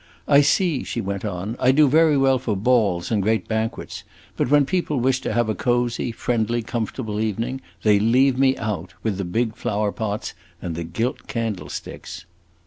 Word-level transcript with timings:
"I 0.27 0.41
see," 0.41 0.83
she 0.83 0.99
went 0.99 1.23
on, 1.23 1.55
"I 1.59 1.71
do 1.71 1.87
very 1.87 2.17
well 2.17 2.39
for 2.39 2.55
balls 2.57 3.11
and 3.11 3.21
great 3.21 3.47
banquets, 3.47 4.03
but 4.35 4.49
when 4.49 4.65
people 4.65 4.97
wish 4.99 5.21
to 5.21 5.31
have 5.33 5.47
a 5.47 5.53
cosy, 5.53 6.11
friendly, 6.11 6.63
comfortable 6.63 7.19
evening, 7.19 7.61
they 7.83 7.99
leave 7.99 8.35
me 8.35 8.57
out, 8.57 8.95
with 9.03 9.17
the 9.19 9.25
big 9.25 9.55
flower 9.55 9.91
pots 9.91 10.33
and 10.59 10.73
the 10.73 10.83
gilt 10.83 11.27
candlesticks." 11.27 12.25